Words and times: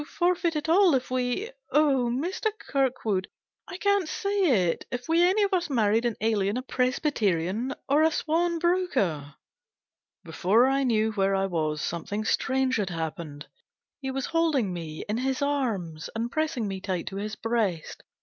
forfeit 0.17 0.55
it 0.55 0.67
all 0.67 0.95
if 0.95 1.11
we 1.11 1.51
oh! 1.69 2.09
Mr. 2.11 2.49
Kirkwood, 2.57 3.27
I 3.67 3.77
can't 3.77 4.09
say 4.09 4.69
it 4.71 4.83
if 4.89 5.07
we 5.07 5.21
any 5.21 5.43
of 5.43 5.53
us 5.53 5.69
married 5.69 6.05
an 6.05 6.15
alien, 6.21 6.57
a 6.57 6.63
Presbyterian 6.63 7.75
or 7.87 8.01
a 8.01 8.09
sworn 8.09 8.57
broker." 8.57 9.35
Before 10.23 10.65
I 10.65 10.81
knew 10.85 11.11
where 11.11 11.35
I 11.35 11.45
was, 11.45 11.83
something 11.83 12.25
strange 12.25 12.77
had 12.77 12.89
happened. 12.89 13.45
He 13.99 14.09
was 14.09 14.25
holding 14.25 14.73
me 14.73 15.05
in 15.07 15.17
his 15.19 15.39
arms, 15.39 16.09
and 16.15 16.31
pressing 16.31 16.67
me 16.67 16.81
tight 16.81 17.05
to 17.09 17.17
his 17.17 17.35
breast. 17.35 18.01